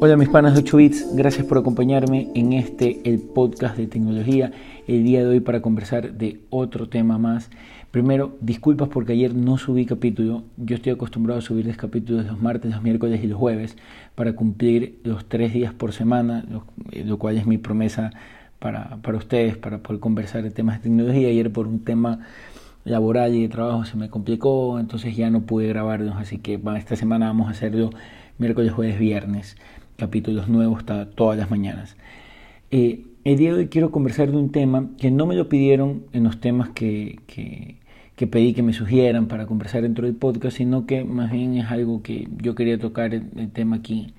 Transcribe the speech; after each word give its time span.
Hola 0.00 0.16
mis 0.16 0.28
panas 0.28 0.54
de 0.54 0.60
8 0.60 0.76
bits, 0.76 1.16
gracias 1.16 1.44
por 1.44 1.58
acompañarme 1.58 2.28
en 2.36 2.52
este, 2.52 3.00
el 3.02 3.18
podcast 3.18 3.76
de 3.76 3.88
tecnología, 3.88 4.52
el 4.86 5.02
día 5.02 5.24
de 5.24 5.26
hoy 5.26 5.40
para 5.40 5.60
conversar 5.60 6.12
de 6.12 6.38
otro 6.50 6.88
tema 6.88 7.18
más. 7.18 7.50
Primero, 7.90 8.36
disculpas 8.40 8.88
porque 8.90 9.14
ayer 9.14 9.34
no 9.34 9.58
subí 9.58 9.86
capítulo, 9.86 10.44
yo 10.56 10.76
estoy 10.76 10.92
acostumbrado 10.92 11.40
a 11.40 11.42
subirles 11.42 11.76
capítulos 11.76 12.26
los 12.26 12.40
martes, 12.40 12.70
los 12.70 12.80
miércoles 12.80 13.24
y 13.24 13.26
los 13.26 13.40
jueves 13.40 13.76
para 14.14 14.34
cumplir 14.34 15.00
los 15.02 15.28
tres 15.28 15.52
días 15.52 15.74
por 15.74 15.92
semana, 15.92 16.44
lo, 16.48 17.18
cual 17.18 17.36
es 17.36 17.48
mi 17.48 17.58
promesa 17.58 18.12
para, 18.60 18.98
para 19.02 19.18
ustedes, 19.18 19.56
para 19.56 19.78
poder 19.78 19.98
conversar 19.98 20.44
de 20.44 20.52
temas 20.52 20.76
de 20.76 20.84
tecnología. 20.84 21.26
Ayer 21.26 21.52
por 21.52 21.66
un 21.66 21.80
tema 21.80 22.20
laboral 22.84 23.34
y 23.34 23.42
de 23.42 23.48
trabajo 23.48 23.84
se 23.84 23.96
me 23.96 24.08
complicó, 24.08 24.78
entonces 24.78 25.16
ya 25.16 25.28
no 25.28 25.40
pude 25.40 25.66
grabarlos, 25.66 26.14
así 26.18 26.38
que 26.38 26.60
esta 26.76 26.94
semana 26.94 27.26
vamos 27.26 27.48
a 27.48 27.50
hacerlo 27.50 27.90
miércoles, 28.38 28.72
jueves, 28.72 29.00
viernes 29.00 29.56
capítulos 29.98 30.48
nuevos 30.48 30.84
todas 31.16 31.36
las 31.36 31.50
mañanas. 31.50 31.96
Eh, 32.70 33.04
el 33.24 33.36
día 33.36 33.52
de 33.52 33.58
hoy 33.58 33.66
quiero 33.66 33.90
conversar 33.90 34.30
de 34.30 34.36
un 34.36 34.52
tema 34.52 34.90
que 34.96 35.10
no 35.10 35.26
me 35.26 35.34
lo 35.34 35.48
pidieron 35.48 36.04
en 36.12 36.22
los 36.22 36.40
temas 36.40 36.70
que, 36.70 37.18
que, 37.26 38.26
pedí 38.28 38.54
que 38.54 38.62
me 38.62 38.72
sugieran 38.72 39.26
para 39.26 39.46
conversar 39.46 39.82
dentro 39.82 40.06
del 40.06 40.14
podcast, 40.14 40.56
sino 40.56 40.86
que 40.86 41.04
más 41.04 41.32
bien 41.32 41.56
es 41.56 41.68
algo 41.70 42.00
que 42.02 42.28
yo 42.40 42.54
quería 42.54 42.78
tocar 42.78 43.12
el, 43.12 43.50
tema 43.50 43.76
aquí 43.76 44.14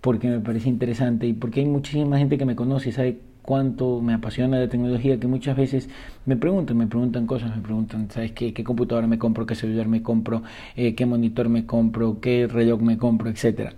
porque 0.00 0.28
me 0.28 0.38
parece 0.38 0.68
interesante 0.68 1.26
y 1.26 1.32
porque 1.32 1.60
hay 1.60 1.66
muchísima 1.66 2.16
gente 2.18 2.38
que 2.38 2.44
me 2.44 2.54
conoce 2.54 2.90
y 2.90 2.92
sabe 2.92 3.18
cuánto 3.42 4.00
me 4.00 4.14
apasiona 4.14 4.60
la 4.60 4.68
tecnología 4.68 5.18
que 5.18 5.26
muchas 5.26 5.56
veces 5.56 5.88
me 6.26 6.36
preguntan, 6.36 6.76
me 6.76 6.86
preguntan 6.86 7.26
cosas, 7.26 7.56
me 7.56 7.62
preguntan, 7.62 8.08
¿sabes 8.10 8.30
qué, 8.32 8.54
qué 8.54 8.62
computadora 8.62 9.08
me 9.08 9.18
compro, 9.18 9.46
qué 9.46 9.56
celular 9.56 9.88
me 9.88 10.02
compro, 10.02 10.42
eh, 10.76 10.94
qué 10.94 11.06
monitor 11.06 11.48
me 11.48 11.66
compro, 11.66 12.20
qué 12.20 12.46
reloj 12.46 12.80
me 12.80 12.98
compro, 12.98 13.30
etcétera? 13.30 13.72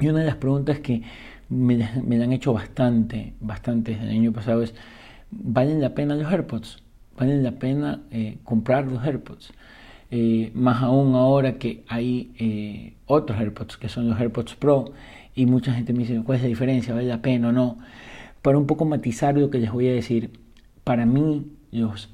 Y 0.00 0.08
una 0.08 0.20
de 0.20 0.26
las 0.26 0.36
preguntas 0.36 0.80
que 0.80 1.02
me, 1.50 1.76
me 2.02 2.22
han 2.22 2.32
hecho 2.32 2.54
bastante, 2.54 3.34
bastante 3.40 3.92
el 3.92 4.08
año 4.08 4.32
pasado 4.32 4.62
es, 4.62 4.74
¿valen 5.30 5.80
la 5.80 5.94
pena 5.94 6.14
los 6.14 6.32
AirPods? 6.32 6.82
¿Valen 7.18 7.42
la 7.42 7.52
pena 7.52 8.00
eh, 8.10 8.38
comprar 8.42 8.86
los 8.86 9.04
AirPods? 9.04 9.52
Eh, 10.10 10.50
más 10.54 10.82
aún 10.82 11.14
ahora 11.14 11.58
que 11.58 11.84
hay 11.86 12.32
eh, 12.38 12.94
otros 13.06 13.38
AirPods, 13.38 13.76
que 13.76 13.90
son 13.90 14.08
los 14.08 14.18
AirPods 14.18 14.54
Pro, 14.54 14.92
y 15.34 15.44
mucha 15.44 15.74
gente 15.74 15.92
me 15.92 16.00
dice, 16.00 16.22
¿cuál 16.24 16.36
es 16.36 16.42
la 16.42 16.48
diferencia? 16.48 16.94
¿Vale 16.94 17.06
la 17.06 17.20
pena 17.20 17.50
o 17.50 17.52
no? 17.52 17.78
Para 18.40 18.56
un 18.56 18.66
poco 18.66 18.86
matizar 18.86 19.36
lo 19.36 19.50
que 19.50 19.58
les 19.58 19.70
voy 19.70 19.88
a 19.88 19.92
decir, 19.92 20.30
para 20.82 21.04
mí 21.04 21.46
los 21.72 22.08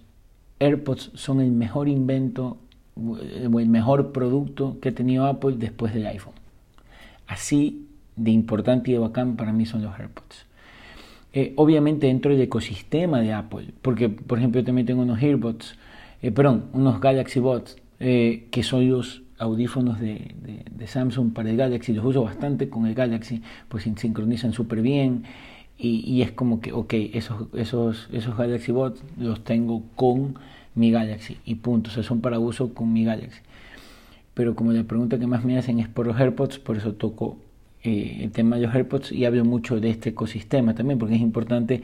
AirPods 0.59 1.13
son 1.15 1.41
el 1.41 1.53
mejor 1.53 1.89
invento 1.89 2.59
o 2.97 3.61
el 3.61 3.69
mejor 3.69 4.11
producto 4.11 4.79
que 4.81 4.89
ha 4.89 4.93
tenido 4.93 5.27
Apple 5.27 5.55
después 5.57 5.95
del 5.95 6.07
iPhone. 6.07 6.35
Así 7.27 7.87
de 8.17 8.31
importante 8.31 8.91
y 8.91 8.95
de 8.95 8.99
bacán 8.99 9.37
para 9.37 9.53
mí 9.53 9.67
son 9.67 9.83
los 9.83 9.99
AirPods. 9.99 10.47
Eh, 11.33 11.53
obviamente 11.57 12.07
dentro 12.07 12.31
del 12.31 12.41
ecosistema 12.41 13.21
de 13.21 13.33
Apple, 13.33 13.67
porque 13.83 14.09
por 14.09 14.39
ejemplo 14.39 14.61
yo 14.61 14.65
también 14.65 14.87
tengo 14.87 15.03
unos 15.03 15.23
AirPods, 15.23 15.77
eh, 16.23 16.31
perdón, 16.31 16.65
unos 16.73 16.99
Galaxy 16.99 17.41
Bots, 17.41 17.77
eh, 18.01 18.49
que 18.51 18.63
son 18.63 18.89
los 18.89 19.23
audífonos 19.39 20.01
de, 20.01 20.35
Samsung 20.87 21.35
para 21.35 21.51
el 21.51 21.57
Galaxy, 21.57 21.93
los 21.93 22.05
uso 22.07 22.23
bastante 22.23 22.71
con 22.71 22.87
el 22.87 22.95
Galaxy, 22.95 23.43
pues 23.69 23.83
sincronizan 23.83 24.53
súper 24.53 24.81
bien 24.81 25.25
y, 25.77 26.23
es 26.23 26.31
como 26.31 26.61
que, 26.61 26.73
ok, 26.73 26.95
esos, 27.13 27.49
esos, 27.55 28.09
esos 28.13 28.37
Galaxy 28.39 28.73
Bots 28.73 29.03
los 29.19 29.45
tengo 29.45 29.83
con 29.95 30.37
mi 30.75 30.91
Galaxy 30.91 31.37
y 31.45 31.57
punto, 31.57 31.91
o 31.91 31.93
sea, 31.93 32.03
son 32.03 32.23
para 32.23 32.39
uso 32.39 32.73
con 32.73 32.93
mi 32.95 33.05
Galaxy 33.05 33.41
pero 34.37 34.55
como 34.55 34.71
la 34.73 34.85
pregunta 34.85 35.19
que 35.19 35.27
más 35.27 35.47
me 35.47 35.57
hacen 35.57 35.81
es 35.81 35.89
por 35.89 36.07
los 36.07 36.21
AirPods, 36.21 36.59
por 36.59 36.77
eso 36.77 36.93
toco 36.93 37.39
eh, 37.83 38.19
el 38.21 38.33
tema 38.33 38.57
de 38.57 38.67
los 38.67 38.75
AirPods 38.75 39.11
y 39.11 39.25
hablo 39.25 39.43
mucho 39.47 39.81
de 39.81 39.89
este 39.89 40.11
ecosistema 40.11 40.75
también, 40.75 40.99
porque 40.99 41.15
es 41.15 41.23
importante 41.23 41.83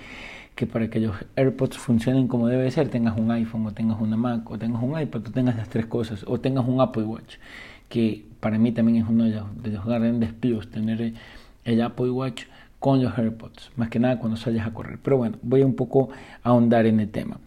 que 0.55 0.67
para 0.67 0.91
que 0.91 1.01
los 1.01 1.17
AirPods 1.35 1.79
funcionen 1.79 2.29
como 2.29 2.49
debe 2.49 2.71
ser, 2.71 2.91
tengas 2.91 3.17
un 3.17 3.31
iPhone 3.31 3.65
o 3.65 3.73
tengas 3.73 3.99
una 3.99 4.19
Mac 4.19 4.51
o 4.51 4.59
tengas 4.59 4.83
un 4.83 5.01
iPad 5.01 5.23
o 5.29 5.31
tengas 5.31 5.57
las 5.57 5.71
tres 5.71 5.87
cosas 5.87 6.27
o 6.29 6.41
tengas 6.41 6.69
un 6.69 6.83
Apple 6.83 7.05
Watch, 7.05 7.37
que 7.89 8.23
para 8.39 8.59
mí 8.59 8.71
también 8.71 9.03
es 9.03 9.09
uno 9.09 9.25
de 9.25 9.31
los, 9.31 9.63
de 9.63 9.71
los 9.71 9.87
grandes 9.87 10.35
plus, 10.35 10.71
tener 10.71 11.15
el, 11.65 11.81
Apple 11.81 12.11
Watch 12.11 12.43
con 12.79 13.03
los 13.03 13.17
AirPods, 13.17 13.71
más 13.77 13.89
que 13.89 13.99
nada 13.99 14.19
cuando 14.19 14.37
sales 14.37 14.61
a 14.61 14.75
correr. 14.75 14.99
Pero 15.03 15.17
bueno, 15.17 15.39
voy 15.41 15.63
un 15.63 15.75
poco 15.75 16.11
a 16.43 16.51
ahondar 16.51 16.85
en 16.85 17.01
el 17.01 17.09
tema. 17.09 17.39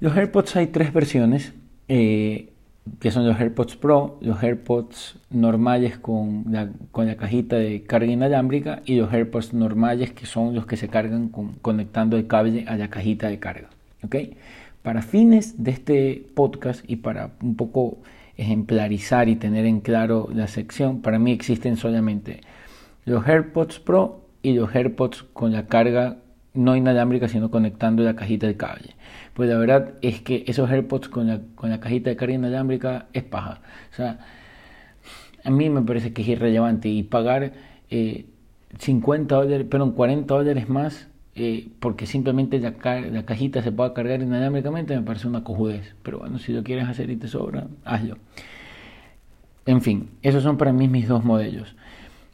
Los 0.00 0.16
AirPods 0.16 0.56
hay 0.56 0.68
tres 0.68 0.90
versiones. 0.90 1.52
Eh, 1.88 2.50
que 2.98 3.10
son 3.10 3.26
los 3.26 3.38
AirPods 3.38 3.76
Pro, 3.76 4.18
los 4.20 4.42
AirPods 4.42 5.16
normales 5.30 5.98
con 5.98 6.44
la, 6.50 6.70
con 6.90 7.06
la 7.06 7.16
cajita 7.16 7.56
de 7.56 7.82
carga 7.82 8.10
inalámbrica 8.10 8.82
y 8.84 8.96
los 8.96 9.12
AirPods 9.12 9.54
normales 9.54 10.12
que 10.12 10.26
son 10.26 10.54
los 10.54 10.66
que 10.66 10.76
se 10.76 10.88
cargan 10.88 11.28
con, 11.28 11.52
conectando 11.62 12.16
el 12.16 12.26
cable 12.26 12.64
a 12.66 12.76
la 12.76 12.88
cajita 12.88 13.28
de 13.28 13.38
carga. 13.38 13.68
¿okay? 14.02 14.36
Para 14.82 15.02
fines 15.02 15.62
de 15.62 15.70
este 15.70 16.26
podcast 16.34 16.84
y 16.88 16.96
para 16.96 17.30
un 17.42 17.56
poco 17.56 17.98
ejemplarizar 18.36 19.28
y 19.28 19.36
tener 19.36 19.66
en 19.66 19.80
claro 19.80 20.28
la 20.32 20.48
sección, 20.48 21.02
para 21.02 21.18
mí 21.18 21.32
existen 21.32 21.76
solamente 21.76 22.40
los 23.04 23.26
AirPods 23.26 23.78
Pro 23.80 24.24
y 24.42 24.54
los 24.54 24.74
AirPods 24.74 25.24
con 25.32 25.52
la 25.52 25.66
carga 25.66 26.16
no 26.54 26.76
inalámbrica, 26.76 27.28
sino 27.28 27.50
conectando 27.50 28.02
la 28.02 28.16
cajita 28.16 28.46
de 28.46 28.56
cable. 28.56 28.94
Pues 29.34 29.48
la 29.48 29.56
verdad 29.56 29.94
es 30.02 30.20
que 30.20 30.44
esos 30.46 30.70
AirPods 30.70 31.08
con 31.08 31.28
la, 31.28 31.40
con 31.54 31.70
la 31.70 31.80
cajita 31.80 32.10
de 32.10 32.16
carga 32.16 32.34
inalámbrica 32.34 33.06
es 33.12 33.22
paja. 33.22 33.60
O 33.92 33.94
sea, 33.94 34.18
a 35.44 35.50
mí 35.50 35.70
me 35.70 35.82
parece 35.82 36.12
que 36.12 36.22
es 36.22 36.28
irrelevante 36.28 36.88
y 36.88 37.02
pagar 37.02 37.52
50 38.78 39.34
eh, 39.34 39.38
dólares, 39.38 39.66
perdón, 39.68 39.92
40 39.92 40.34
dólares 40.34 40.68
más 40.68 41.08
eh, 41.36 41.68
porque 41.78 42.06
simplemente 42.06 42.58
la, 42.58 42.74
la, 43.10 43.24
cajita 43.24 43.62
se 43.62 43.70
pueda 43.70 43.94
cargar 43.94 44.20
inalámbricamente 44.20 44.96
me 44.96 45.02
parece 45.02 45.28
una 45.28 45.44
cojudez. 45.44 45.94
Pero 46.02 46.18
bueno, 46.18 46.38
si 46.38 46.52
lo 46.52 46.62
quieres 46.62 46.88
hacer 46.88 47.10
y 47.10 47.16
te 47.16 47.28
sobra, 47.28 47.68
hazlo. 47.84 48.18
En 49.66 49.80
fin, 49.80 50.10
esos 50.22 50.42
son 50.42 50.56
para 50.56 50.72
mí 50.72 50.88
mis 50.88 51.06
dos 51.06 51.24
modelos. 51.24 51.76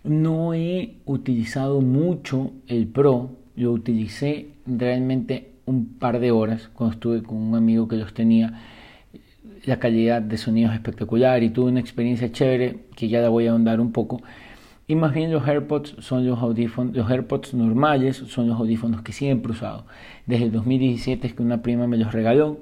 No 0.03 0.55
he 0.55 0.97
utilizado 1.05 1.81
mucho 1.81 2.53
el 2.69 2.87
Pro 2.87 3.31
yo 3.57 3.73
utilicé 3.73 4.49
realmente 4.67 5.53
un 5.67 5.87
par 5.99 6.21
de 6.21 6.31
horas 6.31 6.71
cuando 6.75 6.95
estuve 6.95 7.23
con 7.23 7.37
un 7.39 7.55
amigo 7.55 7.89
que 7.89 7.97
los 7.97 8.15
tenía. 8.15 8.61
La 9.65 9.79
calidad 9.79 10.23
de 10.23 10.39
sonido 10.39 10.71
es 10.71 10.77
espectacular 10.77 11.43
y 11.43 11.51
tuve 11.51 11.71
una 11.71 11.81
experiencia 11.81 12.31
chévere 12.31 12.85
que 12.95 13.09
ya 13.09 13.21
la 13.21 13.29
voy 13.29 13.47
a 13.47 13.51
ahondar 13.51 13.81
un 13.81 13.93
poco. 13.93 14.23
Y 14.89 14.95
más 14.95 15.13
bien 15.13 15.33
los 15.33 15.47
AirPods 15.47 15.97
son 15.99 16.25
los 16.25 16.39
audífonos, 16.39 16.95
los 16.95 17.11
AirPods 17.11 17.55
normales 17.55 18.17
son 18.29 18.47
los 18.49 18.61
audífonos 18.61 19.03
que 19.03 19.13
siempre 19.13 19.53
he 19.53 19.57
usado. 19.57 19.85
Desde 20.27 20.45
el 20.45 20.53
2017 20.53 21.27
es 21.27 21.35
que 21.35 21.43
una 21.43 21.63
prima 21.63 21.89
me 21.89 21.97
los 21.97 22.13
regaló. 22.13 22.61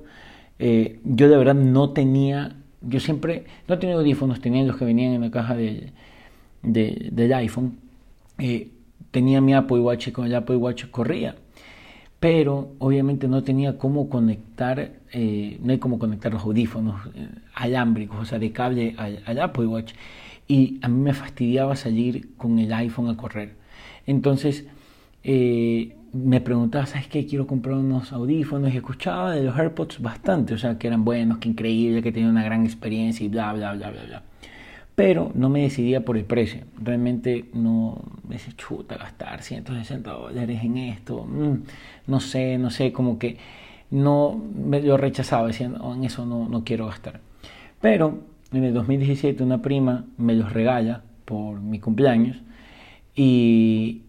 Eh, 0.59 1.01
yo 1.05 1.29
de 1.29 1.37
verdad 1.37 1.55
no 1.55 1.91
tenía, 1.91 2.57
yo 2.81 3.01
siempre, 3.01 3.45
no 3.69 3.79
tenía 3.79 3.97
audífonos, 3.97 4.41
tenía 4.41 4.65
los 4.65 4.77
que 4.77 4.87
venían 4.87 5.13
en 5.13 5.21
la 5.21 5.31
caja 5.31 5.55
de, 5.55 5.93
del 6.63 7.33
iPhone. 7.35 7.77
Eh, 8.39 8.69
tenía 9.15 9.41
mi 9.41 9.55
Apple 9.55 9.79
Watch 9.79 10.09
y 10.09 10.13
con 10.13 10.27
el 10.27 10.35
Apple 10.35 10.57
Watch 10.57 10.87
corría. 10.91 11.37
Pero 12.19 12.73
obviamente 12.81 13.29
no 13.29 13.45
tenía 13.45 13.79
cómo 13.79 14.09
conectar, 14.09 14.91
eh, 15.13 15.59
no 15.63 15.71
hay 15.71 15.79
cómo 15.79 16.01
conectar 16.01 16.33
los 16.33 16.43
audífonos 16.43 16.97
eh, 17.15 17.29
alámbricos, 17.55 18.19
o 18.19 18.25
sea, 18.25 18.41
de 18.41 18.51
cable 18.51 18.97
al, 18.99 19.39
Apple 19.39 19.67
Watch. 19.67 19.93
Y 20.49 20.81
a 20.83 20.89
mí 20.89 21.01
me 21.01 21.15
fastidiaba 21.15 21.77
salir 21.77 22.35
con 22.37 22.59
el 22.59 22.73
iPhone 22.73 23.09
a 23.09 23.17
correr. 23.17 23.55
Entonces 24.05 24.67
eh, 25.23 25.95
me 26.13 26.41
preguntaba, 26.41 26.87
¿sabes 26.87 27.07
qué? 27.07 27.25
Quiero 27.25 27.47
comprar 27.47 27.77
unos 27.77 28.13
audífonos 28.13 28.75
y 28.75 28.79
escuchaba 28.79 29.33
de 29.33 29.45
los 29.45 29.57
AirPods 29.57 30.03
bastante, 30.03 30.55
o 30.55 30.59
sea, 30.59 30.77
que 30.77 30.89
eran 30.89 31.05
buenos, 31.05 31.39
que 31.39 31.49
increíble, 31.49 32.03
que 32.03 32.11
tenían 32.11 32.33
una 32.33 32.43
gran 32.43 32.65
experiencia 32.65 33.25
y 33.25 33.29
bla, 33.29 33.53
bla, 33.53 33.75
bla, 33.75 33.91
bla, 33.93 34.05
bla 34.07 34.23
pero 34.95 35.33
no 35.35 35.49
me 35.49 35.63
decidía 35.63 36.05
por 36.05 36.17
el 36.17 36.25
precio. 36.25 36.63
Realmente 36.81 37.47
no 37.53 38.03
me 38.29 38.37
decía, 38.37 38.55
chuta, 38.57 38.97
gastar 38.97 39.43
160 39.43 40.11
dólares 40.11 40.61
en 40.63 40.77
esto. 40.79 41.25
Mm, 41.25 41.63
no 42.07 42.21
sé, 42.21 42.59
no 42.59 42.71
sé, 42.71 42.93
como 42.93 43.19
que 43.19 43.37
no 43.91 44.41
me 44.55 44.81
lo 44.81 44.97
rechazaba, 44.97 45.49
diciendo, 45.49 45.81
oh, 45.83 45.95
en 45.95 46.05
eso 46.05 46.27
no, 46.27 46.49
no 46.49 46.65
quiero 46.65 46.87
gastar. 46.87 47.21
Pero 47.81 48.21
en 48.53 48.65
el 48.65 48.75
2017 48.75 49.43
una 49.43 49.63
prima 49.63 50.05
me 50.17 50.35
los 50.35 50.53
regala 50.53 51.03
por 51.25 51.61
mi 51.61 51.81
cumpleaños 51.81 52.37
y 53.17 54.03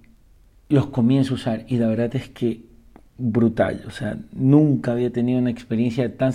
los 0.70 0.88
comienzo 0.88 1.34
a 1.34 1.36
usar 1.36 1.66
y 1.68 1.78
la 1.78 1.88
verdad 1.88 2.16
es 2.16 2.30
que 2.30 2.62
brutal. 3.18 3.84
O 3.88 3.92
sea, 3.92 4.18
nunca 4.34 4.92
había 4.92 5.12
tenido 5.12 5.40
una 5.40 5.50
experiencia 5.50 6.18
tan, 6.18 6.34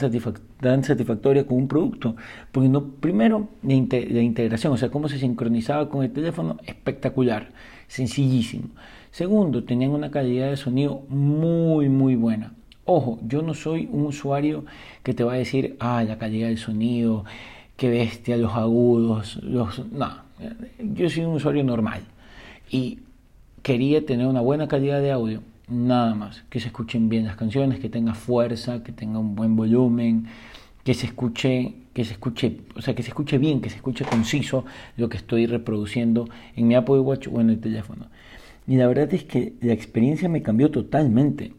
tan 0.60 0.84
satisfactoria 0.84 1.46
con 1.46 1.58
un 1.58 1.68
producto. 1.68 2.16
Porque 2.52 2.68
no, 2.68 2.84
primero, 2.84 3.48
la, 3.62 3.72
integración, 3.74 4.72
o 4.72 4.76
sea, 4.76 4.90
cómo 4.90 5.08
se 5.08 5.18
sincronizaba 5.18 5.88
con 5.88 6.04
el 6.04 6.12
teléfono, 6.12 6.58
espectacular, 6.66 7.50
sencillísimo. 7.88 8.68
Segundo, 9.10 9.64
tenían 9.64 9.90
una 9.90 10.10
calidad 10.10 10.50
de 10.50 10.56
sonido 10.56 11.02
muy, 11.08 11.88
muy 11.88 12.14
buena. 12.14 12.54
Ojo, 12.84 13.18
yo 13.26 13.42
no 13.42 13.54
soy 13.54 13.88
un 13.92 14.06
usuario 14.06 14.64
que 15.02 15.14
te 15.14 15.24
va 15.24 15.34
a 15.34 15.36
decir, 15.36 15.76
ah, 15.80 16.02
la 16.02 16.18
calidad 16.18 16.48
del 16.48 16.58
sonido, 16.58 17.24
qué 17.76 17.88
bestia, 17.88 18.36
los 18.36 18.54
agudos, 18.54 19.36
los... 19.42 19.84
No, 19.92 20.30
yo 20.78 21.08
soy 21.10 21.24
un 21.24 21.34
usuario 21.34 21.62
normal 21.64 22.02
y 22.70 23.00
quería 23.62 24.04
tener 24.04 24.26
una 24.26 24.40
buena 24.40 24.68
calidad 24.68 25.00
de 25.00 25.12
audio, 25.12 25.42
nada 25.70 26.14
más, 26.14 26.42
que 26.50 26.60
se 26.60 26.68
escuchen 26.68 27.08
bien 27.08 27.24
las 27.24 27.36
canciones, 27.36 27.78
que 27.78 27.88
tenga 27.88 28.14
fuerza, 28.14 28.82
que 28.82 28.92
tenga 28.92 29.18
un 29.18 29.34
buen 29.34 29.56
volumen, 29.56 30.26
que 30.84 30.94
se 30.94 31.06
escuche, 31.06 31.74
que 31.92 32.04
se 32.04 32.12
escuche, 32.12 32.60
o 32.74 32.82
sea, 32.82 32.94
que 32.94 33.02
se 33.02 33.10
escuche 33.10 33.38
bien, 33.38 33.60
que 33.60 33.70
se 33.70 33.76
escuche 33.76 34.04
conciso 34.04 34.64
lo 34.96 35.08
que 35.08 35.16
estoy 35.16 35.46
reproduciendo 35.46 36.28
en 36.56 36.68
mi 36.68 36.74
Apple 36.74 37.00
Watch 37.00 37.28
o 37.28 37.40
en 37.40 37.50
el 37.50 37.60
teléfono. 37.60 38.06
Y 38.66 38.76
la 38.76 38.86
verdad 38.86 39.12
es 39.12 39.24
que 39.24 39.54
la 39.60 39.72
experiencia 39.72 40.28
me 40.28 40.42
cambió 40.42 40.70
totalmente. 40.70 41.52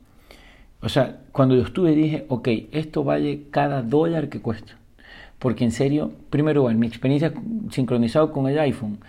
O 0.82 0.90
sea, 0.90 1.20
cuando 1.32 1.56
yo 1.56 1.64
estuve 1.64 1.96
dije, 1.96 2.26
ok, 2.30 2.48
esto 2.72 3.04
vale 3.04 3.44
cada 3.52 3.82
dólar 3.82 4.30
que 4.30 4.42
cuesta. 4.42 4.78
Porque 5.38 5.64
en 5.64 5.72
serio, 5.72 6.12
primero, 6.30 6.70
en 6.70 6.80
mi 6.80 6.88
experiencia 6.88 7.34
sincronizado 7.72 8.32
con 8.32 8.48
el 8.48 8.60
iPhone, 8.60 9.00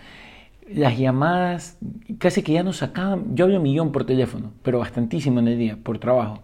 las 0.75 0.97
llamadas 0.97 1.77
casi 2.17 2.43
que 2.43 2.53
ya 2.53 2.63
no 2.63 2.73
sacaban, 2.73 3.35
yo 3.35 3.45
hablo 3.45 3.57
un 3.57 3.63
millón 3.63 3.91
por 3.91 4.05
teléfono, 4.05 4.51
pero 4.63 4.79
bastantísimo 4.79 5.39
en 5.39 5.47
el 5.47 5.57
día, 5.57 5.77
por 5.81 5.99
trabajo. 5.99 6.43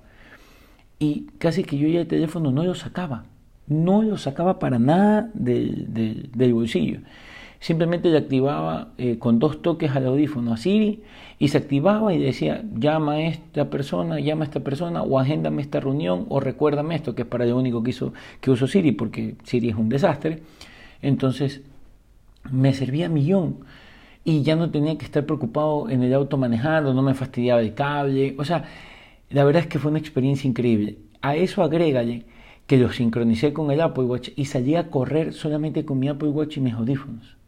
Y 0.99 1.27
casi 1.37 1.63
que 1.63 1.77
yo 1.77 1.87
ya 1.87 2.01
el 2.01 2.07
teléfono 2.07 2.51
no 2.51 2.63
lo 2.63 2.75
sacaba, 2.75 3.25
no 3.67 4.01
lo 4.01 4.17
sacaba 4.17 4.59
para 4.59 4.79
nada 4.79 5.29
del, 5.33 5.87
del 6.33 6.53
bolsillo 6.53 6.99
simplemente 7.59 8.09
le 8.09 8.17
activaba 8.17 8.89
eh, 8.97 9.17
con 9.19 9.39
dos 9.39 9.61
toques 9.61 9.91
al 9.91 10.05
audífono 10.07 10.53
a 10.53 10.57
Siri 10.57 11.03
y 11.39 11.49
se 11.49 11.57
activaba 11.57 12.13
y 12.13 12.17
decía 12.17 12.63
llama 12.73 13.13
a 13.13 13.21
esta 13.21 13.69
persona, 13.69 14.19
llama 14.19 14.43
a 14.43 14.47
esta 14.47 14.61
persona 14.61 15.03
o 15.03 15.19
agéndame 15.19 15.61
esta 15.61 15.79
reunión 15.79 16.25
o 16.29 16.39
recuérdame 16.39 16.95
esto, 16.95 17.15
que 17.15 17.23
es 17.23 17.27
para 17.27 17.45
lo 17.45 17.57
único 17.57 17.83
que, 17.83 17.91
hizo, 17.91 18.13
que 18.39 18.51
uso 18.51 18.67
Siri 18.67 18.93
porque 18.93 19.35
Siri 19.43 19.69
es 19.69 19.75
un 19.75 19.89
desastre. 19.89 20.41
Entonces 21.01 21.61
me 22.49 22.73
servía 22.73 23.09
millón 23.09 23.57
y 24.23 24.43
ya 24.43 24.55
no 24.55 24.69
tenía 24.71 24.97
que 24.97 25.05
estar 25.05 25.25
preocupado 25.25 25.89
en 25.89 26.03
el 26.03 26.13
auto 26.13 26.37
manejando, 26.37 26.93
no 26.93 27.01
me 27.01 27.13
fastidiaba 27.13 27.61
el 27.61 27.73
cable, 27.73 28.35
o 28.37 28.45
sea, 28.45 28.65
la 29.29 29.43
verdad 29.43 29.63
es 29.63 29.67
que 29.67 29.79
fue 29.79 29.91
una 29.91 29.99
experiencia 29.99 30.47
increíble. 30.47 30.97
A 31.21 31.35
eso 31.35 31.63
agrégale 31.63 32.25
que 32.67 32.77
lo 32.77 32.91
sincronicé 32.91 33.53
con 33.53 33.71
el 33.71 33.81
Apple 33.81 34.05
Watch 34.05 34.29
y 34.35 34.45
salí 34.45 34.75
a 34.75 34.89
correr 34.89 35.33
solamente 35.33 35.85
con 35.85 35.99
mi 35.99 36.07
Apple 36.07 36.29
Watch 36.29 36.57
y 36.57 36.61
mis 36.61 36.73
audífonos 36.73 37.39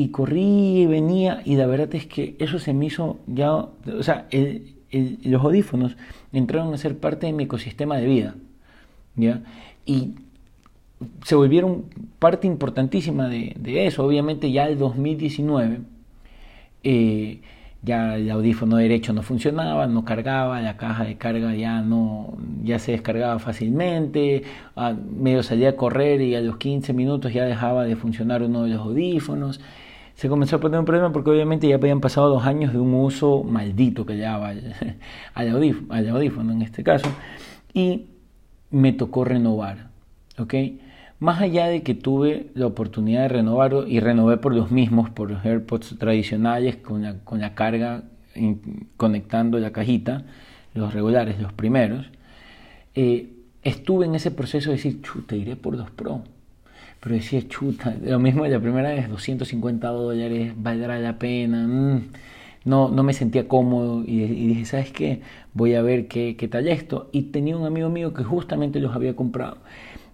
y 0.00 0.08
corrí 0.08 0.82
y 0.82 0.86
venía 0.86 1.42
y 1.44 1.56
la 1.56 1.66
verdad 1.66 1.94
es 1.94 2.06
que 2.06 2.34
eso 2.38 2.58
se 2.58 2.72
me 2.72 2.86
hizo 2.86 3.18
ya, 3.26 3.52
o 3.52 4.02
sea, 4.02 4.28
los 4.90 5.44
audífonos 5.44 5.96
entraron 6.32 6.72
a 6.72 6.78
ser 6.78 6.96
parte 6.96 7.26
de 7.26 7.34
mi 7.34 7.44
ecosistema 7.44 7.98
de 7.98 8.06
vida, 8.06 8.34
¿ya? 9.14 9.42
Y 9.84 10.14
se 11.24 11.34
volvieron 11.34 11.84
parte 12.18 12.46
importantísima 12.46 13.28
de, 13.28 13.86
eso. 13.86 14.04
Obviamente 14.04 14.52
ya 14.52 14.66
el 14.66 14.78
2019 14.78 15.80
eh, 16.82 17.40
ya 17.82 18.16
el 18.16 18.30
audífono 18.30 18.76
derecho 18.76 19.12
no 19.12 19.22
funcionaba, 19.22 19.86
no 19.86 20.04
cargaba, 20.04 20.60
la 20.60 20.76
caja 20.76 21.04
de 21.04 21.16
carga 21.16 21.54
ya 21.54 21.80
no, 21.80 22.36
ya 22.62 22.78
se 22.78 22.92
descargaba 22.92 23.38
fácilmente, 23.38 24.42
medio 25.16 25.42
salía 25.42 25.70
a 25.70 25.76
correr 25.76 26.20
y 26.20 26.34
a 26.34 26.42
los 26.42 26.58
15 26.58 26.92
minutos 26.92 27.32
ya 27.32 27.44
dejaba 27.44 27.84
de 27.84 27.96
funcionar 27.96 28.42
uno 28.42 28.64
de 28.64 28.70
los 28.70 28.80
audífonos 28.80 29.60
se 30.20 30.28
comenzó 30.28 30.56
a 30.56 30.60
poner 30.60 30.78
un 30.78 30.84
problema 30.84 31.10
porque 31.12 31.30
obviamente 31.30 31.66
ya 31.66 31.76
habían 31.76 32.02
pasado 32.02 32.28
dos 32.28 32.44
años 32.44 32.74
de 32.74 32.78
un 32.78 32.92
uso 32.92 33.42
maldito 33.42 34.04
que 34.04 34.16
llevaba 34.16 34.52
al, 35.34 35.48
audífono, 35.48 36.52
en 36.52 36.60
este 36.60 36.84
caso, 36.84 37.08
y 37.72 38.04
me 38.70 38.92
tocó 38.92 39.24
renovar. 39.24 39.88
Más 41.20 41.40
allá 41.40 41.66
de 41.66 41.82
que 41.82 41.94
tuve 41.94 42.50
la 42.54 42.66
oportunidad 42.66 43.22
de 43.22 43.28
renovarlo 43.28 43.86
y 43.86 44.00
renové 44.00 44.38
por 44.38 44.54
los 44.54 44.70
mismos, 44.70 45.10
por 45.10 45.30
los 45.30 45.44
AirPods 45.44 45.98
tradicionales 45.98 46.76
con 46.76 47.02
la, 47.02 47.18
con 47.20 47.40
la 47.40 47.54
carga 47.54 48.04
conectando 48.96 49.58
la 49.58 49.70
cajita, 49.70 50.24
los 50.74 50.94
regulares, 50.94 51.38
los 51.40 51.52
primeros, 51.52 52.06
eh, 52.94 53.28
estuve 53.62 54.06
en 54.06 54.14
ese 54.14 54.30
proceso 54.30 54.70
de 54.70 54.76
decir, 54.76 55.02
chuta, 55.02 55.36
iré 55.36 55.56
por 55.56 55.76
los 55.76 55.90
Pro 55.90 56.22
pero 57.00 57.14
decía, 57.14 57.40
chuta, 57.48 57.96
lo 58.02 58.18
mismo 58.18 58.44
de 58.44 58.50
la 58.50 58.60
primera 58.60 58.90
vez, 58.90 59.08
250 59.08 59.88
dólares, 59.88 60.52
valdrá 60.56 60.98
la 60.98 61.18
pena. 61.18 61.66
Mm, 61.66 62.10
no, 62.66 62.90
no 62.90 63.02
me 63.02 63.14
sentía 63.14 63.48
cómodo 63.48 64.04
y, 64.06 64.18
dije, 64.48 64.64
¿sabes 64.66 64.92
qué? 64.92 65.22
Voy 65.54 65.74
a 65.74 65.82
ver 65.82 66.08
qué, 66.08 66.36
qué 66.36 66.46
tal 66.46 66.68
esto. 66.68 67.08
Y 67.10 67.22
tenía 67.32 67.56
un 67.56 67.64
amigo 67.64 67.88
mío 67.88 68.12
que 68.12 68.22
justamente 68.22 68.80
los 68.80 68.94
había 68.94 69.16
comprado. 69.16 69.56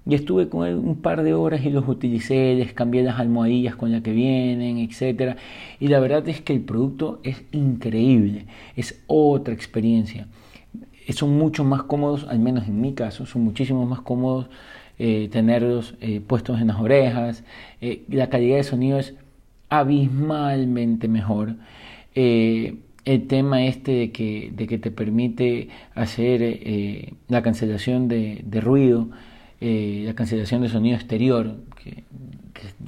Y 0.08 0.14
estuve 0.14 0.48
con 0.48 0.66
él 0.66 0.76
un 0.76 0.96
par 0.96 1.22
de 1.24 1.34
horas 1.34 1.64
y 1.64 1.70
los 1.70 1.88
utilicé, 1.88 2.54
les 2.54 2.72
cambié 2.72 3.02
las 3.02 3.18
almohadillas 3.18 3.74
con 3.74 3.90
las 3.90 4.02
que 4.02 4.12
vienen, 4.12 4.78
etc. 4.78 5.36
Y 5.80 5.88
la 5.88 5.98
verdad 5.98 6.28
es 6.28 6.40
que 6.40 6.52
el 6.52 6.60
producto 6.60 7.20
es 7.24 7.44
increíble, 7.50 8.46
es 8.76 9.02
otra 9.08 9.52
experiencia. 9.52 10.28
Son 11.10 11.36
mucho 11.36 11.64
más 11.64 11.82
cómodos, 11.84 12.26
al 12.28 12.38
menos 12.38 12.68
en 12.68 12.80
mi 12.80 12.94
caso, 12.94 13.26
son 13.26 13.42
muchísimo 13.42 13.84
más 13.86 14.00
cómodos 14.00 14.48
eh, 14.98 15.28
tenerlos 15.30 15.94
eh, 16.00 16.22
puestos 16.26 16.58
en 16.60 16.68
las 16.68 16.80
orejas. 16.80 17.44
Eh, 17.82 18.04
la 18.08 18.30
calidad 18.30 18.56
de 18.56 18.64
sonido 18.64 18.98
es 18.98 19.14
abismalmente 19.68 21.08
mejor. 21.08 21.56
el 22.14 23.26
tema 23.28 23.64
este 23.66 23.92
de 23.92 24.12
que, 24.12 24.50
de 24.54 24.66
que 24.66 24.78
te 24.78 24.90
permite 24.90 25.68
hacer 25.94 27.12
la 27.28 27.42
cancelación 27.42 28.08
de, 28.08 28.42
de 28.44 28.60
ruido, 28.60 29.08
la 29.60 30.14
cancelación 30.14 30.62
de 30.62 30.68
sonido 30.68 30.96
exterior, 30.96 31.56
que 31.82 32.04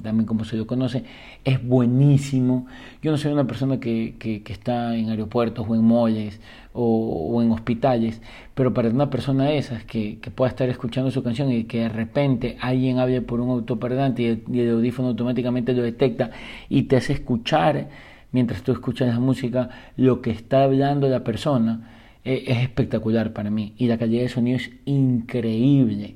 también 0.01 0.25
como 0.25 0.45
se 0.45 0.57
lo 0.57 0.67
conoce, 0.67 1.03
es 1.43 1.63
buenísimo. 1.63 2.67
Yo 3.01 3.11
no 3.11 3.17
soy 3.17 3.31
una 3.31 3.45
persona 3.45 3.79
que, 3.79 4.15
que, 4.19 4.41
está 4.51 4.95
en 4.95 5.09
aeropuertos 5.09 5.65
o 5.67 5.75
en 5.75 5.83
moles 5.83 6.39
o, 6.73 7.41
en 7.41 7.51
hospitales, 7.51 8.21
pero 8.55 8.73
para 8.73 8.89
una 8.89 9.09
persona 9.09 9.45
de 9.45 9.57
esas 9.57 9.83
que, 9.83 10.19
que, 10.19 10.31
pueda 10.31 10.49
estar 10.49 10.69
escuchando 10.69 11.11
su 11.11 11.23
canción 11.23 11.51
y 11.51 11.65
que 11.65 11.81
de 11.81 11.89
repente 11.89 12.57
alguien 12.61 12.99
hable 12.99 13.21
por 13.21 13.41
un 13.41 13.49
autoparlante 13.49 14.21
y 14.21 14.25
el, 14.25 14.43
y 14.51 14.59
el 14.61 14.71
audífono 14.71 15.09
automáticamente 15.09 15.73
lo 15.73 15.83
detecta 15.83 16.31
y 16.69 16.83
te 16.83 16.97
hace 16.97 17.13
escuchar 17.13 17.89
mientras 18.31 18.61
tú 18.63 18.71
escuchas 18.71 19.07
la 19.09 19.19
música 19.19 19.69
lo 19.97 20.21
que 20.21 20.31
está 20.31 20.63
hablando 20.63 21.09
la 21.09 21.23
persona, 21.23 21.89
eh, 22.23 22.43
es 22.47 22.59
espectacular 22.59 23.33
para 23.33 23.49
mí 23.49 23.73
y 23.77 23.87
la 23.87 23.97
calidad 23.97 24.23
de 24.23 24.29
sonido 24.29 24.57
es 24.57 24.69
increíble, 24.85 26.15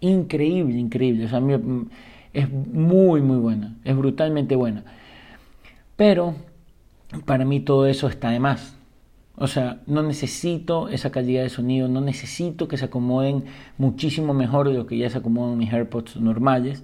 increíble, 0.00 0.78
increíble. 0.78 1.28
Es 2.32 2.50
muy, 2.50 3.20
muy 3.20 3.38
buena, 3.38 3.76
es 3.84 3.96
brutalmente 3.96 4.56
buena. 4.56 4.84
Pero 5.96 6.34
para 7.24 7.44
mí 7.44 7.60
todo 7.60 7.86
eso 7.86 8.08
está 8.08 8.30
de 8.30 8.40
más. 8.40 8.76
O 9.36 9.46
sea, 9.46 9.80
no 9.86 10.02
necesito 10.02 10.88
esa 10.88 11.10
calidad 11.10 11.42
de 11.42 11.48
sonido, 11.48 11.88
no 11.88 12.00
necesito 12.00 12.66
que 12.66 12.76
se 12.76 12.86
acomoden 12.86 13.44
muchísimo 13.78 14.34
mejor 14.34 14.68
de 14.68 14.74
lo 14.74 14.86
que 14.86 14.98
ya 14.98 15.08
se 15.10 15.18
acomodan 15.18 15.56
mis 15.58 15.72
AirPods 15.72 16.16
normales. 16.16 16.82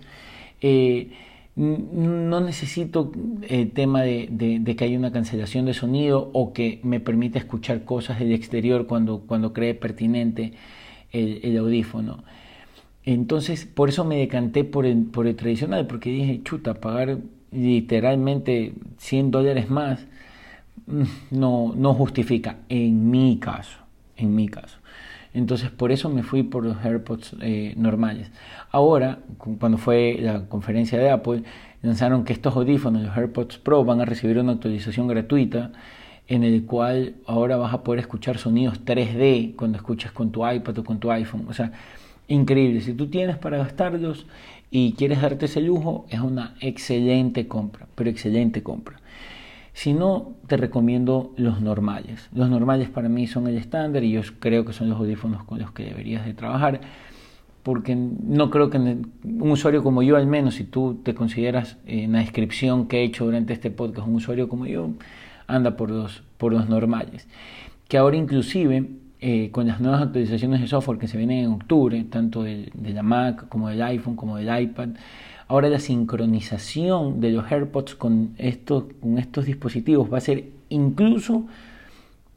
Eh, 0.60 1.10
no 1.56 2.40
necesito 2.40 3.12
el 3.48 3.70
tema 3.72 4.02
de, 4.02 4.62
que 4.76 4.84
haya 4.84 4.98
una 4.98 5.12
cancelación 5.12 5.66
de 5.66 5.74
sonido 5.74 6.30
o 6.32 6.52
que 6.52 6.80
me 6.82 7.00
permita 7.00 7.38
escuchar 7.38 7.84
cosas 7.84 8.18
del 8.18 8.32
exterior 8.32 8.86
cuando, 8.86 9.20
cuando 9.20 9.52
cree 9.52 9.74
pertinente 9.74 10.54
el 11.12 11.56
audífono. 11.58 12.24
Entonces, 13.04 13.66
por 13.66 13.88
eso 13.88 14.04
me 14.04 14.16
decanté 14.16 14.64
por 14.64 14.86
el, 14.86 15.04
por 15.04 15.26
el 15.26 15.36
tradicional, 15.36 15.86
porque 15.86 16.10
dije, 16.10 16.42
chuta, 16.42 16.74
pagar 16.74 17.18
literalmente 17.52 18.74
100 18.98 19.30
dólares 19.30 19.70
más 19.70 20.06
mm, 20.86 21.02
no, 21.30 21.74
no 21.76 21.94
justifica, 21.94 22.58
en 22.68 23.10
mi 23.10 23.38
caso, 23.38 23.78
en 24.16 24.34
mi 24.34 24.48
caso. 24.48 24.78
Entonces, 25.34 25.70
por 25.70 25.90
eso 25.90 26.08
me 26.08 26.22
fui 26.22 26.44
por 26.44 26.64
los 26.64 26.82
AirPods 26.84 27.36
eh, 27.40 27.74
normales. 27.76 28.30
Ahora, 28.70 29.18
cuando 29.36 29.78
fue 29.78 30.16
la 30.20 30.46
conferencia 30.46 30.98
de 30.98 31.10
Apple, 31.10 31.42
lanzaron 31.82 32.24
que 32.24 32.32
estos 32.32 32.54
audífonos, 32.56 33.02
los 33.02 33.16
AirPods 33.16 33.58
Pro, 33.58 33.84
van 33.84 34.00
a 34.00 34.04
recibir 34.04 34.38
una 34.38 34.52
actualización 34.52 35.08
gratuita 35.08 35.72
en 36.28 36.44
el 36.44 36.64
cual 36.64 37.16
ahora 37.26 37.56
vas 37.56 37.74
a 37.74 37.82
poder 37.82 38.00
escuchar 38.00 38.38
sonidos 38.38 38.84
3D 38.84 39.56
cuando 39.56 39.76
escuchas 39.76 40.12
con 40.12 40.30
tu 40.30 40.48
iPad 40.48 40.78
o 40.78 40.84
con 40.84 40.98
tu 40.98 41.10
iPhone. 41.10 41.46
O 41.48 41.52
sea, 41.52 41.72
increíble. 42.28 42.80
Si 42.80 42.94
tú 42.94 43.08
tienes 43.08 43.36
para 43.36 43.58
gastarlos 43.58 44.26
y 44.70 44.92
quieres 44.94 45.22
darte 45.22 45.46
ese 45.46 45.60
lujo, 45.60 46.06
es 46.08 46.20
una 46.20 46.54
excelente 46.60 47.46
compra, 47.48 47.86
pero 47.94 48.10
excelente 48.10 48.62
compra. 48.62 49.00
Si 49.72 49.92
no, 49.92 50.34
te 50.46 50.56
recomiendo 50.56 51.32
los 51.36 51.60
normales. 51.60 52.28
Los 52.32 52.48
normales 52.48 52.88
para 52.88 53.08
mí 53.08 53.26
son 53.26 53.48
el 53.48 53.56
estándar 53.56 54.04
y 54.04 54.12
yo 54.12 54.20
creo 54.38 54.64
que 54.64 54.72
son 54.72 54.88
los 54.88 54.98
audífonos 54.98 55.42
con 55.44 55.58
los 55.58 55.72
que 55.72 55.84
deberías 55.84 56.24
de 56.24 56.32
trabajar, 56.32 56.80
porque 57.64 57.96
no 57.96 58.50
creo 58.50 58.70
que 58.70 58.78
un 58.78 59.50
usuario 59.50 59.82
como 59.82 60.02
yo, 60.02 60.16
al 60.16 60.26
menos 60.26 60.54
si 60.54 60.64
tú 60.64 61.00
te 61.02 61.14
consideras 61.14 61.76
en 61.86 62.12
la 62.12 62.20
descripción 62.20 62.86
que 62.86 62.98
he 62.98 63.04
hecho 63.04 63.24
durante 63.24 63.52
este 63.52 63.70
podcast, 63.70 64.06
un 64.06 64.14
usuario 64.14 64.48
como 64.48 64.66
yo, 64.66 64.90
anda 65.48 65.76
por 65.76 65.90
los, 65.90 66.22
por 66.38 66.52
los 66.52 66.68
normales. 66.68 67.26
Que 67.88 67.98
ahora 67.98 68.16
inclusive 68.16 68.88
eh, 69.26 69.48
con 69.52 69.66
las 69.66 69.80
nuevas 69.80 70.02
actualizaciones 70.02 70.60
de 70.60 70.66
software 70.66 70.98
que 70.98 71.08
se 71.08 71.16
vienen 71.16 71.46
en 71.46 71.52
octubre, 71.52 72.04
tanto 72.10 72.42
de, 72.42 72.70
la 72.74 73.02
Mac 73.02 73.48
como 73.48 73.70
del 73.70 73.80
iPhone 73.80 74.16
como 74.16 74.36
del 74.36 74.50
iPad, 74.64 74.90
ahora 75.48 75.70
la 75.70 75.78
sincronización 75.78 77.22
de 77.22 77.30
los 77.30 77.50
AirPods 77.50 77.94
con 77.94 78.34
estos, 78.36 78.84
dispositivos 79.46 80.12
va 80.12 80.18
a 80.18 80.20
ser 80.20 80.50
incluso 80.68 81.46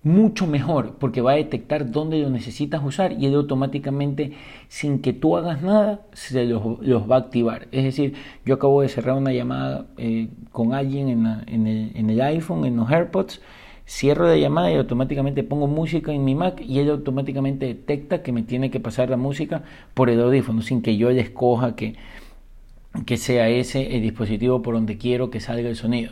mucho 0.02 0.48
mejor 0.48 0.96
porque 0.98 1.20
va 1.20 1.34
a 1.34 1.36
detectar 1.36 1.92
dónde 1.92 2.22
lo 2.22 2.30
necesitas 2.30 2.82
usar 2.82 3.12
y 3.12 3.26
él 3.26 3.36
automáticamente 3.36 4.32
sin 4.70 5.00
que 5.00 5.12
tú 5.12 5.36
hagas 5.36 5.62
nada 5.62 6.00
se 6.14 6.46
los, 6.46 6.64
va 6.64 7.18
a 7.18 7.20
activar. 7.20 7.68
Es 7.74 7.84
decir 7.84 8.14
yo 8.46 8.56
acabo 8.56 8.82
de 8.82 8.88
cerrar 8.88 9.18
una 9.18 9.34
llamada 9.34 9.88
eh, 9.98 10.30
con 10.54 10.74
alguien 10.74 11.10
en, 11.10 11.68
el, 11.68 12.22
iPhone 12.22 12.64
en 12.64 12.78
los 12.78 12.90
AirPods 12.90 13.42
cierro 13.88 14.28
la 14.28 14.36
llamada 14.36 14.72
y 14.72 14.76
automáticamente 14.76 15.44
pongo 15.44 15.68
música 15.68 16.12
en 16.12 16.26
mi 16.26 16.36
Mac 16.36 16.62
y 16.62 16.80
él 16.80 16.90
automáticamente 16.90 17.66
detecta 17.68 18.22
que 18.22 18.32
me 18.32 18.44
tiene 18.44 18.70
que 18.70 18.80
pasar 18.80 19.10
la 19.10 19.18
música 19.18 19.64
por 19.94 20.10
el 20.10 20.20
audífono 20.20 20.62
sin 20.62 20.82
que 20.82 20.98
yo 20.98 21.10
le 21.10 21.22
escoja 21.22 21.76
que, 21.76 21.96
que 23.06 23.18
sea 23.18 23.50
ese 23.50 23.96
el 23.96 24.02
dispositivo 24.02 24.62
por 24.62 24.76
donde 24.76 24.98
quiero 24.98 25.30
que 25.30 25.40
salga 25.40 25.70
el 25.70 25.76
sonido 25.76 26.12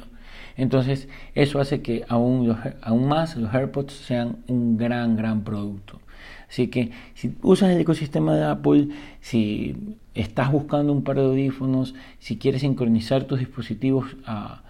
entonces, 0.58 1.10
eso 1.34 1.60
hace 1.60 1.82
que 1.82 2.06
aún, 2.08 2.56
aún 2.82 3.08
más 3.08 3.36
los 3.36 3.54
AirPods 3.54 3.94
sean 3.94 4.38
un 4.48 4.78
gran, 4.78 5.16
gran 5.18 5.44
producto. 5.44 6.00
Así 6.48 6.68
que 6.68 6.92
si 7.14 7.36
usas 7.42 7.72
el 7.72 7.82
ecosistema 7.82 8.36
de 8.36 8.46
Apple, 8.46 8.90
si 9.20 9.98
estás 10.14 10.52
buscando 10.52 10.94
un 10.94 11.04
par 11.04 11.18
de 11.18 11.24
audífonos, 11.24 11.96
si 12.20 12.38
quieres 12.38 12.62
sincronizar 12.62 13.26
tus 13.26 13.40
dispositivos 13.40 14.16
a, 14.26 14.62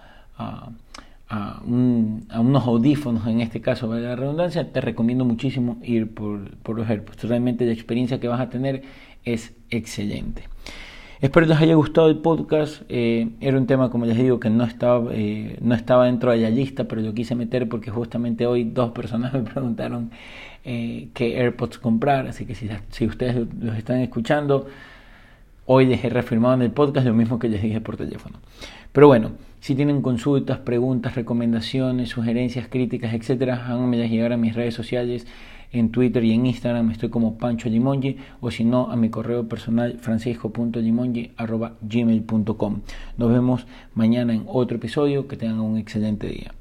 unos 1.29 2.67
audífonos, 2.67 3.25
en 3.27 3.41
este 3.41 3.61
caso, 3.61 3.91
de 3.91 4.01
la 4.01 4.15
redundancia, 4.15 4.71
te 4.71 4.81
recomiendo 4.81 5.25
muchísimo 5.25 5.77
ir 5.83 6.13
por, 6.13 6.55
por 6.57 6.77
los 6.77 6.89
AirPods. 6.89 7.23
Realmente 7.23 7.65
la 7.65 7.73
experiencia 7.73 8.19
que 8.19 8.27
vas 8.27 8.39
a 8.39 8.49
tener 8.49 8.83
es 9.23 9.53
excelente. 9.69 10.43
Espero 11.21 11.45
les 11.45 11.57
haya 11.59 11.75
gustado 11.75 12.09
el 12.09 12.17
podcast. 12.17 12.83
Eh, 12.89 13.29
era 13.39 13.57
un 13.57 13.65
tema, 13.65 13.89
como 13.89 14.05
les 14.05 14.17
digo, 14.17 14.39
que 14.39 14.49
no 14.49 14.63
estaba, 14.63 15.11
eh, 15.13 15.57
no 15.61 15.73
estaba 15.73 16.05
dentro 16.05 16.31
de 16.31 16.37
la 16.37 16.49
lista, 16.49 16.83
pero 16.83 17.01
lo 17.01 17.13
quise 17.13 17.35
meter 17.35 17.67
porque 17.69 17.89
justamente 17.89 18.45
hoy 18.45 18.65
dos 18.65 18.91
personas 18.91 19.33
me 19.33 19.41
preguntaron 19.41 20.11
eh, 20.63 21.07
qué 21.13 21.39
AirPods 21.39 21.79
comprar. 21.79 22.27
Así 22.27 22.45
que 22.45 22.53
si, 22.53 22.69
si 22.89 23.05
ustedes 23.05 23.47
los 23.59 23.75
están 23.77 24.01
escuchando, 24.01 24.67
hoy 25.65 25.85
les 25.85 26.03
he 26.03 26.09
reafirmado 26.09 26.53
en 26.55 26.61
el 26.63 26.71
podcast 26.71 27.07
lo 27.07 27.13
mismo 27.13 27.39
que 27.39 27.49
les 27.49 27.61
dije 27.61 27.81
por 27.81 27.97
teléfono. 27.97 28.37
Pero 28.91 29.07
bueno, 29.07 29.31
si 29.65 29.73
tienen 29.73 30.03
consultas, 30.03 30.59
preguntas, 30.59 31.15
recomendaciones, 31.15 32.09
sugerencias, 32.09 32.67
críticas, 32.67 33.15
etcétera, 33.15 33.65
háganme 33.65 34.07
llegar 34.07 34.31
a 34.31 34.37
mis 34.37 34.53
redes 34.53 34.75
sociales 34.75 35.25
en 35.71 35.89
Twitter 35.89 36.23
y 36.23 36.33
en 36.33 36.45
Instagram 36.45 36.91
estoy 36.91 37.09
como 37.09 37.39
Pancho 37.39 37.67
Limongi 37.67 38.17
o 38.41 38.51
si 38.51 38.63
no 38.63 38.91
a 38.91 38.95
mi 38.95 39.09
correo 39.09 39.49
personal 39.49 39.97
francisco.limongi.gmail.com 39.97 42.81
Nos 43.17 43.31
vemos 43.31 43.65
mañana 43.95 44.35
en 44.35 44.43
otro 44.45 44.77
episodio. 44.77 45.27
Que 45.27 45.35
tengan 45.35 45.61
un 45.61 45.79
excelente 45.79 46.27
día. 46.27 46.53